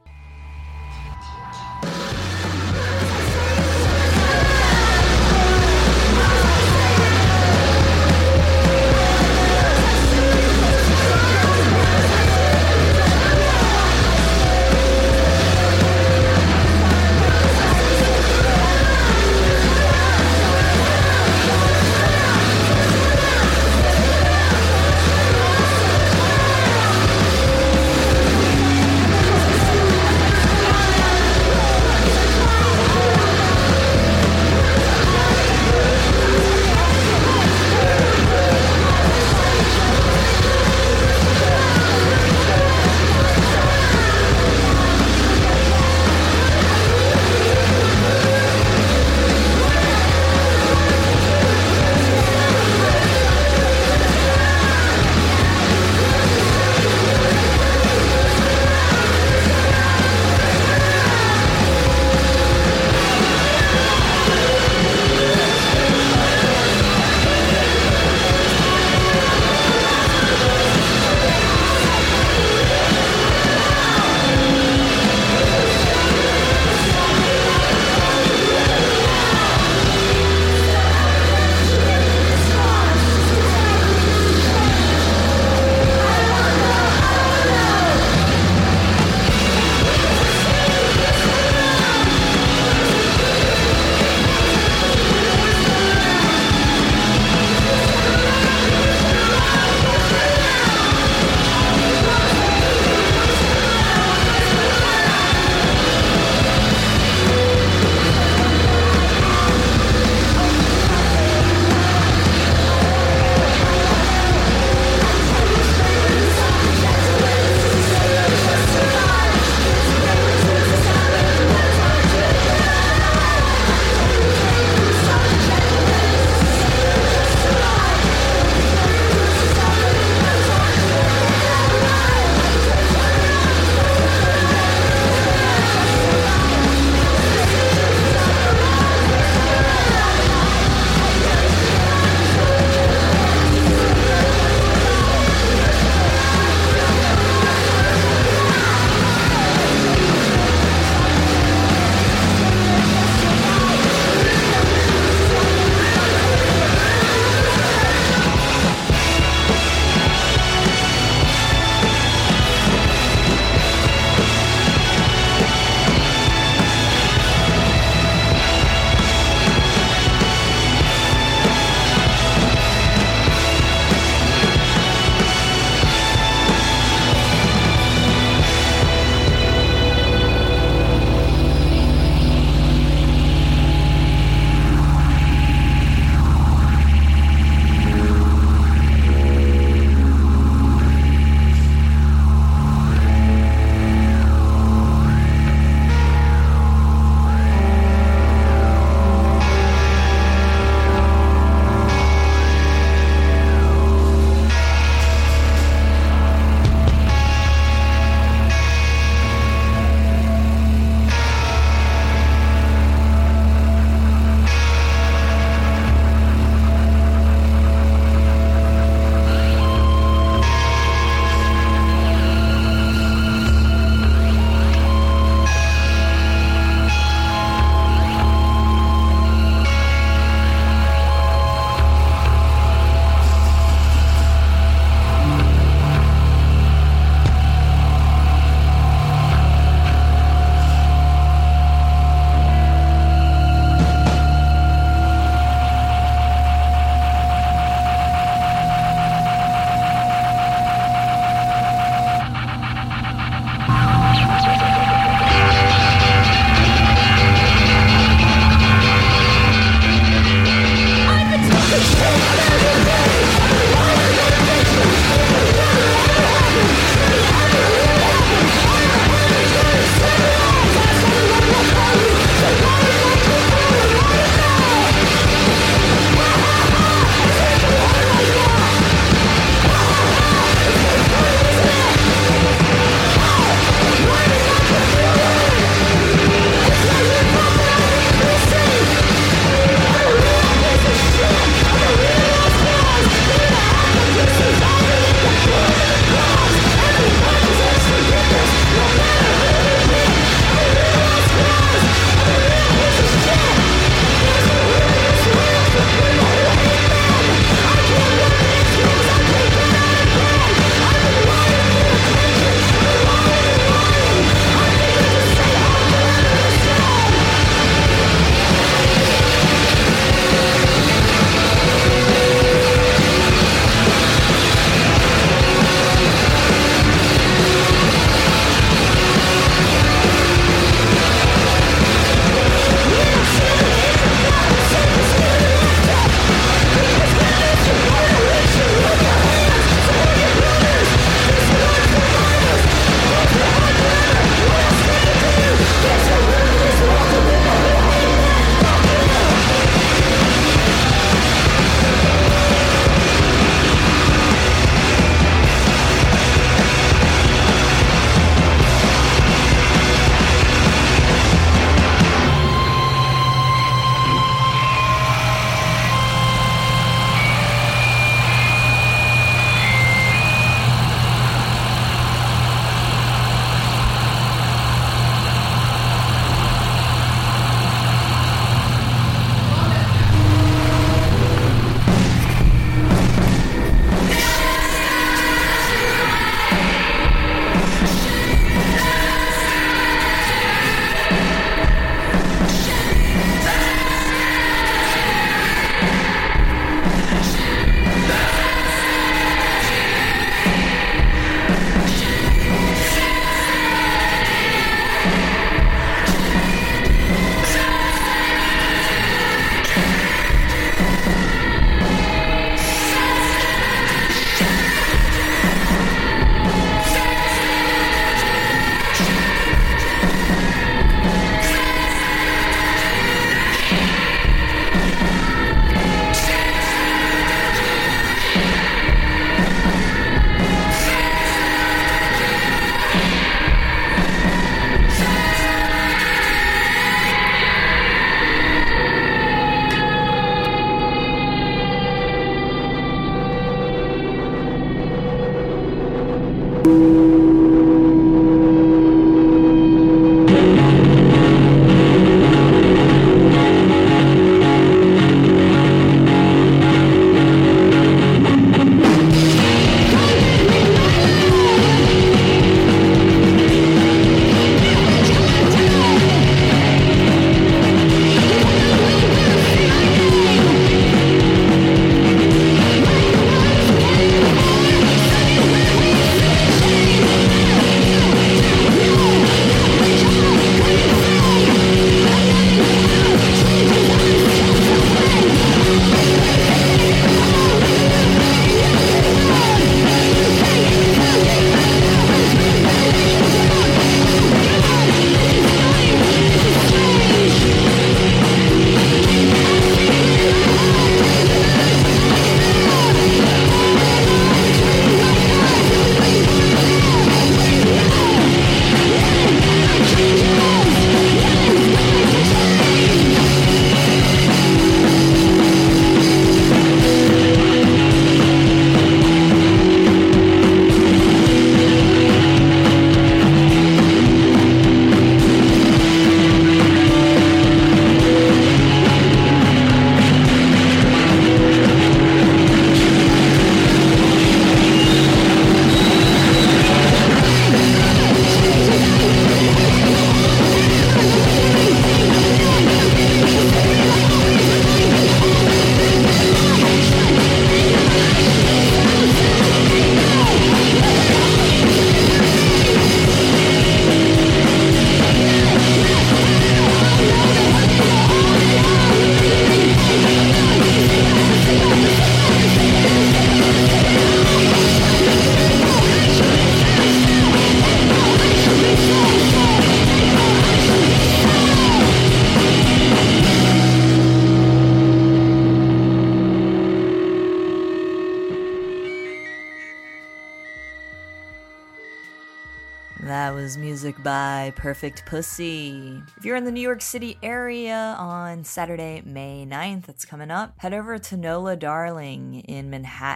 Perfect 584.66 585.06
Pussy. 585.06 586.02
If 586.16 586.24
you're 586.24 586.34
in 586.34 586.42
the 586.42 586.50
New 586.50 586.60
York 586.60 586.82
City 586.82 587.16
area 587.22 587.94
on 588.00 588.42
Saturday, 588.42 589.00
May 589.06 589.46
9th, 589.48 589.86
that's 589.86 590.04
coming 590.04 590.32
up, 590.32 590.54
head 590.58 590.74
over 590.74 590.98
to 590.98 591.16
Nola 591.16 591.54
Darling 591.54 592.40
in 592.40 592.68
Manhattan 592.68 593.15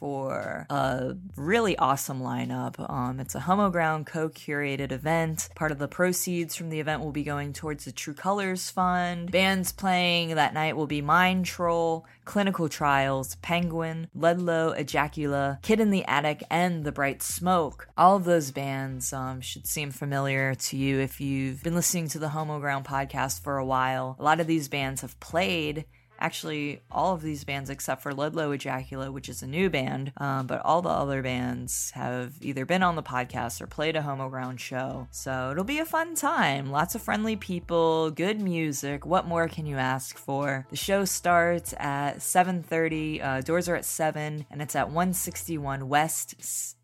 for 0.00 0.66
a 0.70 1.14
really 1.36 1.76
awesome 1.76 2.20
lineup. 2.20 2.90
Um, 2.90 3.20
it's 3.20 3.34
a 3.34 3.40
Homo 3.40 3.68
Ground 3.70 4.06
co 4.06 4.30
curated 4.30 4.90
event. 4.90 5.50
Part 5.54 5.70
of 5.70 5.78
the 5.78 5.86
proceeds 5.86 6.56
from 6.56 6.70
the 6.70 6.80
event 6.80 7.02
will 7.02 7.12
be 7.12 7.22
going 7.22 7.52
towards 7.52 7.84
the 7.84 7.92
True 7.92 8.14
Colors 8.14 8.70
Fund. 8.70 9.30
Bands 9.30 9.72
playing 9.72 10.34
that 10.34 10.54
night 10.54 10.76
will 10.76 10.86
be 10.86 11.02
Mind 11.02 11.44
Troll, 11.44 12.06
Clinical 12.24 12.68
Trials, 12.68 13.34
Penguin, 13.36 14.08
Ludlow 14.14 14.74
Ejacula, 14.74 15.60
Kid 15.62 15.80
in 15.80 15.90
the 15.90 16.04
Attic, 16.06 16.42
and 16.50 16.84
The 16.84 16.92
Bright 16.92 17.22
Smoke. 17.22 17.88
All 17.96 18.16
of 18.16 18.24
those 18.24 18.50
bands 18.50 19.12
um, 19.12 19.42
should 19.42 19.66
seem 19.66 19.90
familiar 19.90 20.54
to 20.54 20.76
you 20.76 20.98
if 20.98 21.20
you've 21.20 21.62
been 21.62 21.74
listening 21.74 22.08
to 22.08 22.18
the 22.18 22.30
Homo 22.30 22.58
Ground 22.58 22.86
podcast 22.86 23.42
for 23.42 23.58
a 23.58 23.66
while. 23.66 24.16
A 24.18 24.22
lot 24.22 24.40
of 24.40 24.46
these 24.46 24.68
bands 24.68 25.02
have 25.02 25.20
played 25.20 25.84
actually 26.20 26.82
all 26.90 27.14
of 27.14 27.22
these 27.22 27.44
bands 27.44 27.70
except 27.70 28.02
for 28.02 28.12
Ludlow 28.12 28.56
Ejacula, 28.56 29.12
which 29.12 29.28
is 29.28 29.42
a 29.42 29.46
new 29.46 29.70
band, 29.70 30.12
um, 30.18 30.46
but 30.46 30.62
all 30.64 30.82
the 30.82 30.88
other 30.88 31.22
bands 31.22 31.90
have 31.92 32.34
either 32.40 32.64
been 32.64 32.82
on 32.82 32.96
the 32.96 33.02
podcast 33.02 33.60
or 33.60 33.66
played 33.66 33.96
a 33.96 34.02
Homo 34.02 34.28
Ground 34.28 34.60
show. 34.60 35.08
So 35.10 35.50
it'll 35.50 35.64
be 35.64 35.78
a 35.78 35.84
fun 35.84 36.14
time. 36.14 36.70
Lots 36.70 36.94
of 36.94 37.02
friendly 37.02 37.36
people, 37.36 38.10
good 38.10 38.40
music. 38.40 39.06
What 39.06 39.26
more 39.26 39.48
can 39.48 39.66
you 39.66 39.76
ask 39.76 40.16
for? 40.18 40.66
The 40.70 40.76
show 40.76 41.04
starts 41.04 41.74
at 41.78 42.20
7:30. 42.20 43.22
Uh, 43.22 43.40
doors 43.40 43.68
are 43.68 43.76
at 43.76 43.84
seven, 43.84 44.46
and 44.50 44.60
it's 44.62 44.76
at 44.76 44.88
161 44.88 45.88
West 45.88 46.34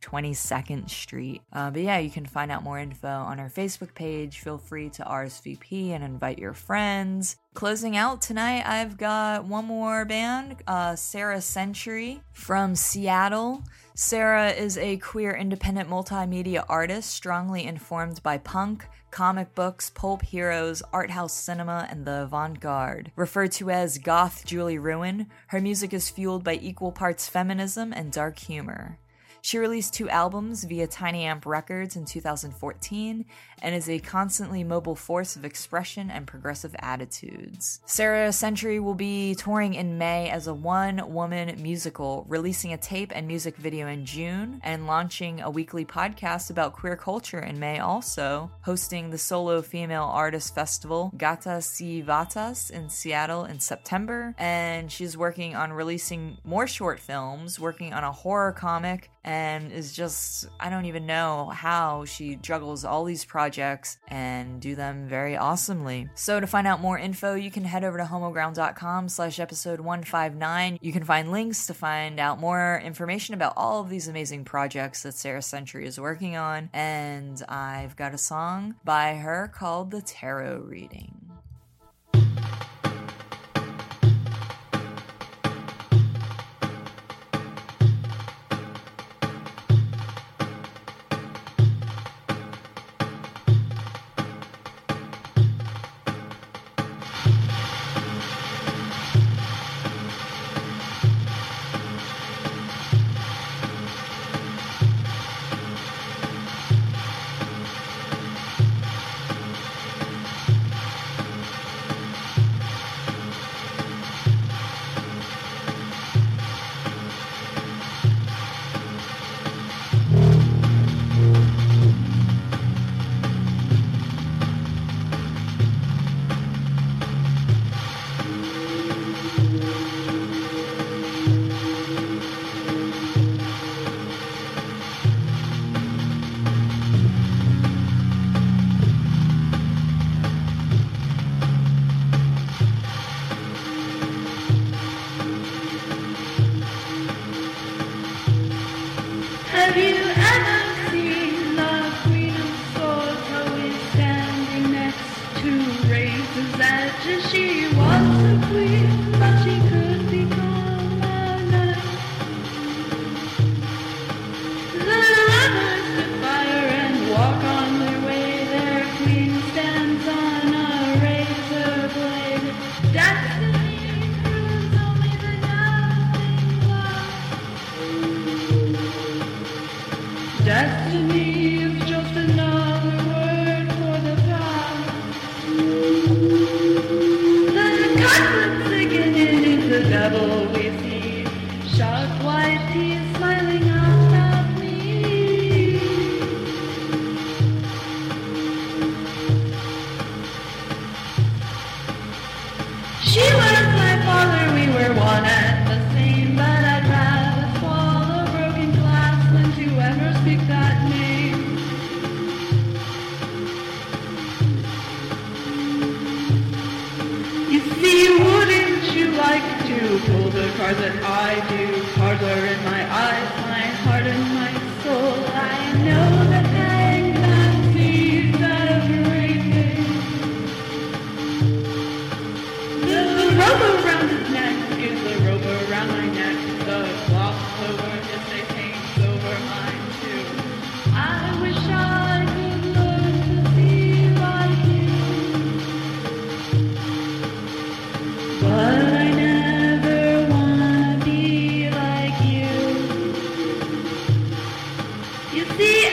22nd 0.06 0.88
Street. 0.88 1.42
Uh, 1.52 1.70
but 1.70 1.82
yeah, 1.82 1.98
you 1.98 2.10
can 2.10 2.26
find 2.26 2.50
out 2.52 2.62
more 2.62 2.78
info 2.78 3.08
on 3.08 3.40
our 3.40 3.48
Facebook 3.48 3.94
page. 3.94 4.40
Feel 4.40 4.58
free 4.58 4.88
to 4.90 5.02
RSVP 5.02 5.90
and 5.90 6.04
invite 6.04 6.38
your 6.38 6.54
friends. 6.54 7.36
Closing 7.54 7.96
out 7.96 8.20
tonight, 8.22 8.64
I've 8.66 8.96
got 8.96 9.46
one 9.46 9.64
more 9.64 10.04
band, 10.04 10.56
uh, 10.66 10.94
Sarah 10.94 11.40
Century 11.40 12.20
from 12.32 12.74
Seattle. 12.74 13.62
Sarah 13.94 14.50
is 14.50 14.76
a 14.76 14.98
queer 14.98 15.34
independent 15.34 15.88
multimedia 15.88 16.64
artist 16.68 17.10
strongly 17.10 17.64
informed 17.64 18.22
by 18.22 18.36
punk, 18.36 18.86
comic 19.10 19.54
books, 19.54 19.88
pulp 19.88 20.20
heroes, 20.20 20.82
art 20.92 21.10
house 21.10 21.32
cinema, 21.32 21.88
and 21.90 22.04
the 22.04 22.24
avant 22.24 22.60
garde. 22.60 23.10
Referred 23.16 23.52
to 23.52 23.70
as 23.70 23.96
goth 23.96 24.44
Julie 24.44 24.78
Ruin, 24.78 25.28
her 25.46 25.60
music 25.62 25.94
is 25.94 26.10
fueled 26.10 26.44
by 26.44 26.56
equal 26.56 26.92
parts 26.92 27.26
feminism 27.26 27.94
and 27.94 28.12
dark 28.12 28.38
humor. 28.38 28.98
She 29.46 29.58
released 29.58 29.94
two 29.94 30.10
albums 30.10 30.64
via 30.64 30.88
Tiny 30.88 31.22
Amp 31.22 31.46
Records 31.46 31.94
in 31.94 32.04
2014 32.04 33.24
and 33.62 33.74
is 33.76 33.88
a 33.88 34.00
constantly 34.00 34.64
mobile 34.64 34.96
force 34.96 35.36
of 35.36 35.44
expression 35.44 36.10
and 36.10 36.26
progressive 36.26 36.74
attitudes. 36.80 37.80
Sarah 37.86 38.32
Century 38.32 38.80
will 38.80 38.96
be 38.96 39.36
touring 39.36 39.74
in 39.74 39.98
May 39.98 40.28
as 40.30 40.48
a 40.48 40.52
one 40.52 41.12
woman 41.12 41.62
musical, 41.62 42.26
releasing 42.28 42.72
a 42.72 42.76
tape 42.76 43.12
and 43.14 43.28
music 43.28 43.56
video 43.56 43.86
in 43.86 44.04
June, 44.04 44.60
and 44.64 44.88
launching 44.88 45.40
a 45.40 45.48
weekly 45.48 45.84
podcast 45.84 46.50
about 46.50 46.72
queer 46.72 46.96
culture 46.96 47.38
in 47.38 47.60
May 47.60 47.78
also, 47.78 48.50
hosting 48.62 49.10
the 49.10 49.18
Solo 49.18 49.62
Female 49.62 50.10
Artist 50.12 50.56
Festival 50.56 51.12
Gata 51.16 51.62
Si 51.62 52.02
Vatas 52.02 52.68
in 52.68 52.90
Seattle 52.90 53.44
in 53.44 53.60
September, 53.60 54.34
and 54.38 54.90
she's 54.90 55.16
working 55.16 55.54
on 55.54 55.72
releasing 55.72 56.36
more 56.42 56.66
short 56.66 56.98
films, 56.98 57.60
working 57.60 57.94
on 57.94 58.02
a 58.02 58.10
horror 58.10 58.50
comic, 58.50 59.08
and 59.26 59.72
is 59.72 59.92
just 59.92 60.46
I 60.58 60.70
don't 60.70 60.86
even 60.86 61.04
know 61.04 61.50
how 61.52 62.04
she 62.04 62.36
juggles 62.36 62.84
all 62.84 63.04
these 63.04 63.24
projects 63.24 63.98
and 64.08 64.60
do 64.60 64.76
them 64.76 65.08
very 65.08 65.36
awesomely. 65.36 66.08
So 66.14 66.40
to 66.40 66.46
find 66.46 66.66
out 66.66 66.80
more 66.80 66.98
info, 66.98 67.34
you 67.34 67.50
can 67.50 67.64
head 67.64 67.84
over 67.84 67.98
to 67.98 68.04
homoground.com 68.04 69.08
slash 69.08 69.40
episode 69.40 69.80
159. 69.80 70.78
You 70.80 70.92
can 70.92 71.04
find 71.04 71.30
links 71.30 71.66
to 71.66 71.74
find 71.74 72.20
out 72.20 72.40
more 72.40 72.80
information 72.84 73.34
about 73.34 73.54
all 73.56 73.80
of 73.80 73.90
these 73.90 74.08
amazing 74.08 74.44
projects 74.44 75.02
that 75.02 75.14
Sarah 75.14 75.42
Century 75.42 75.86
is 75.86 75.98
working 75.98 76.36
on. 76.36 76.70
And 76.72 77.42
I've 77.48 77.96
got 77.96 78.14
a 78.14 78.18
song 78.18 78.76
by 78.84 79.16
her 79.16 79.50
called 79.52 79.90
The 79.90 80.02
Tarot 80.02 80.58
Reading. 80.60 81.26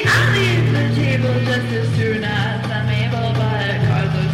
I 0.06 0.20
leave 0.36 0.68
the 0.74 0.86
table 0.96 1.36
just 1.46 1.70
as 1.74 1.88
soon 1.96 2.24
as 2.24 2.72
I'm 2.72 2.90
able, 2.90 3.34
but 3.34 3.54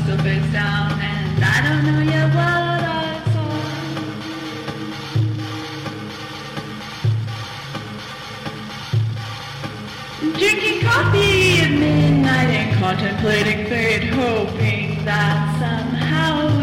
still 0.03 0.51
down, 0.51 0.91
and 0.99 1.43
I 1.43 1.61
don't 1.65 1.83
know 1.85 2.01
yet 2.01 2.27
what 2.35 2.83
I 2.83 3.23
saw. 3.33 3.49
Drinking 10.37 10.81
coffee 10.81 11.61
at 11.61 11.71
midnight 11.71 12.49
and 12.59 12.69
contemplating 12.79 13.67
fate, 13.67 14.09
hoping 14.09 15.05
that 15.05 15.37
somehow 15.59 16.59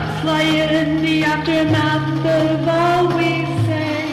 lie 0.00 0.42
in 0.42 1.02
the 1.02 1.24
aftermath 1.24 2.24
of 2.24 2.68
all 2.68 3.08
we 3.18 3.44
say. 3.66 4.06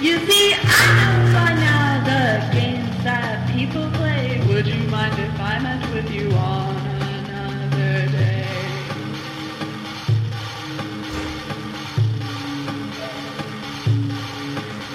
You 0.00 0.18
see, 0.26 0.54
I 0.54 0.82
know 0.96 1.32
by 1.34 1.52
now 1.54 2.04
the 2.10 2.54
games 2.54 3.04
that 3.04 3.50
people 3.52 3.90
play. 3.90 4.40
Would 4.48 4.66
you 4.66 4.82
mind 4.88 5.18
if 5.18 5.38
I 5.38 5.58
met 5.58 5.82
with 5.92 6.10
you 6.10 6.30
on 6.32 6.76
another 6.76 8.08
day? 8.08 8.46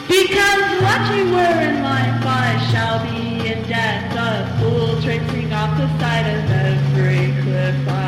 Because 0.07 0.63
what 0.81 1.01
you 1.15 1.25
were 1.35 1.59
in 1.69 1.83
life, 1.83 2.25
I 2.25 2.57
shall 2.71 3.03
be 3.05 3.47
in 3.51 3.61
debt. 3.67 4.15
A 4.17 4.57
fool 4.59 5.01
traipsing 5.01 5.53
off 5.53 5.77
the 5.77 5.87
side 5.99 6.27
of 6.35 6.51
every 6.51 7.39
cliff 7.43 7.87
I 7.87 8.04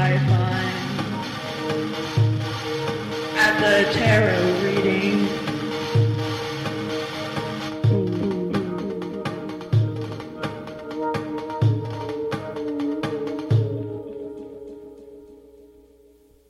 Tarot 3.84 4.64
reading. 4.64 5.28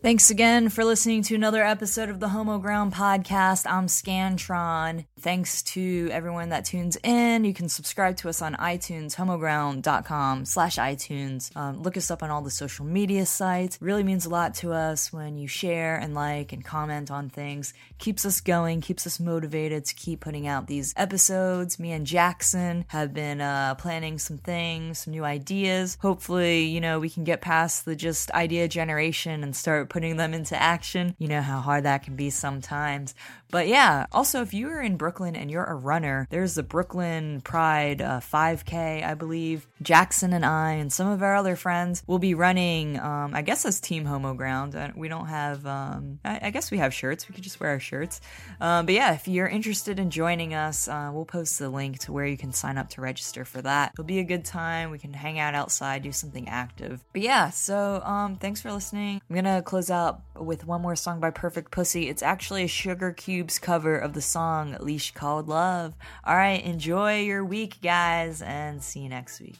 Thanks 0.02 0.30
again 0.30 0.70
for 0.70 0.86
listening 0.86 1.22
to 1.24 1.36
another 1.36 1.66
episode 1.66 2.08
of 2.08 2.22
the 2.22 2.30
Homo 2.30 2.60
Ground 2.60 2.94
podcast. 2.94 3.70
I'm 3.70 3.88
Scantron. 3.88 5.06
Thanks 5.28 5.62
to 5.64 6.08
everyone 6.14 6.48
that 6.50 6.64
tunes 6.64 6.96
in. 7.04 7.44
You 7.44 7.54
can 7.54 7.68
subscribe 7.68 8.16
to 8.18 8.30
us 8.30 8.42
on 8.42 8.56
iTunes, 8.56 9.14
homoground.com 9.14 10.46
slash 10.46 10.78
iTunes. 10.78 11.54
Um, 11.54 11.84
look 11.84 11.98
us 11.98 12.10
up 12.10 12.24
on 12.24 12.32
all 12.32 12.42
the 12.42 12.50
social 12.50 12.86
media 12.86 13.26
sites. 13.26 13.78
Really 13.82 14.04
means 14.04 14.26
a 14.26 14.30
lot 14.30 14.54
to 14.60 14.72
us 14.72 15.12
when 15.12 15.38
you 15.38 15.50
share 15.50 15.98
and 15.98 16.14
like 16.14 16.54
and 16.54 16.64
comment 16.64 17.12
on 17.12 17.28
things. 17.28 17.74
Keeps 17.98 18.26
us 18.26 18.40
going, 18.40 18.80
keeps 18.80 19.06
us 19.06 19.20
motivated 19.20 19.84
to 19.84 19.96
keep 19.96 20.22
putting 20.22 20.48
out 20.48 20.68
these 20.68 20.94
episodes. 20.96 21.78
Me 21.78 21.92
and 21.92 22.08
Jackson 22.08 22.86
have 22.88 23.14
been 23.14 23.42
uh, 23.42 23.76
planning 23.76 24.20
some 24.20 24.38
things, 24.38 25.00
some 25.00 25.12
new 25.12 25.26
ideas. 25.26 25.98
Hopefully, 26.02 26.64
you 26.68 26.80
know, 26.80 27.02
we 27.02 27.10
can 27.10 27.26
get 27.26 27.42
past 27.42 27.84
the 27.84 27.98
just 27.98 28.32
idea 28.32 28.70
generation 28.70 29.44
and 29.44 29.54
start 29.54 29.90
putting 29.90 30.16
them 30.16 30.34
into 30.34 30.56
action. 30.56 31.18
You 31.20 31.28
know 31.28 31.42
how 31.42 31.60
hard 31.60 31.84
that 31.84 32.04
can 32.04 32.16
be 32.16 32.30
sometimes. 32.30 33.14
But 33.50 33.68
yeah, 33.68 34.08
also 34.12 34.42
if 34.42 34.54
you're 34.54 34.82
in 34.82 34.98
Brooklyn 34.98 35.17
and 35.26 35.50
you're 35.50 35.64
a 35.64 35.76
runner, 35.76 36.28
there's 36.30 36.56
the 36.56 36.64
Brooklyn 36.64 37.42
Pride 37.42 38.02
uh, 38.02 38.20
5K, 38.20 39.04
I 39.04 39.14
believe. 39.14 39.68
Jackson 39.82 40.34
and 40.34 40.46
I 40.46 40.74
and 40.74 40.92
some 40.92 41.08
of 41.08 41.24
our 41.24 41.36
other 41.36 41.56
friends 41.56 42.04
will 42.08 42.20
be 42.20 42.34
running, 42.34 43.00
um, 43.00 43.34
I 43.34 43.42
guess 43.42 43.66
as 43.66 43.80
Team 43.80 44.06
Homo 44.06 44.34
Ground. 44.34 44.76
Uh, 44.76 44.90
We 44.96 45.08
don't 45.08 45.28
have, 45.28 45.66
um, 45.66 46.20
I, 46.24 46.40
I 46.44 46.50
guess 46.52 46.72
we 46.72 46.78
have 46.78 46.94
shirts. 46.94 47.28
We 47.28 47.36
could 47.36 47.44
just 47.44 47.60
wear 47.60 47.72
our 47.72 47.80
shirts. 47.80 48.22
Um, 48.60 48.86
but 48.86 48.96
yeah, 48.96 49.14
if 49.14 49.28
you're 49.28 49.48
interested 49.48 50.00
in 50.00 50.10
joining 50.10 50.54
us, 50.54 50.88
uh, 50.88 51.10
we'll 51.14 51.26
post 51.26 51.60
the 51.60 51.70
link 51.70 52.00
to 52.00 52.12
where 52.12 52.26
you 52.26 52.38
can 52.38 52.54
sign 52.54 52.78
up 52.78 52.90
to 52.92 53.02
register 53.02 53.46
for 53.46 53.62
that. 53.62 53.92
It'll 53.94 54.04
be 54.04 54.20
a 54.20 54.24
good 54.24 54.46
time. 54.46 54.92
We 54.92 55.00
can 55.00 55.14
hang 55.14 55.40
out 55.40 55.56
outside, 55.56 56.04
do 56.04 56.12
something 56.12 56.48
active. 56.50 57.04
But 57.14 57.22
yeah, 57.22 57.50
so 57.50 58.02
um, 58.04 58.36
thanks 58.38 58.62
for 58.62 58.72
listening. 58.72 59.22
I'm 59.30 59.36
gonna 59.36 59.62
close 59.62 59.90
out 59.90 60.22
with 60.36 60.66
one 60.66 60.82
more 60.82 60.96
song 60.96 61.20
by 61.20 61.30
Perfect 61.32 61.72
Pussy. 61.72 62.10
It's 62.10 62.22
actually 62.24 62.64
a 62.64 62.68
Sugarcubes 62.68 63.60
cover 63.62 63.98
of 63.98 64.14
the 64.14 64.22
song 64.22 64.76
Leash 64.98 65.14
Called 65.14 65.48
Love. 65.48 65.94
All 66.26 66.36
right, 66.36 66.64
enjoy 66.66 67.20
your 67.20 67.46
week, 67.46 67.82
guys, 67.84 68.42
and 68.42 68.82
see 68.82 69.02
you 69.02 69.10
next 69.10 69.40
week. 69.40 69.60